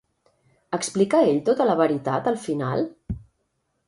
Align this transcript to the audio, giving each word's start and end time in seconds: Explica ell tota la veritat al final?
Explica 0.77 1.19
ell 1.33 1.37
tota 1.49 1.67
la 1.71 1.75
veritat 1.81 2.31
al 2.31 2.39
final? 2.47 2.85